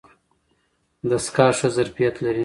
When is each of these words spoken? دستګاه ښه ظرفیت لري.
دستګاه 1.09 1.51
ښه 1.57 1.67
ظرفیت 1.75 2.15
لري. 2.25 2.39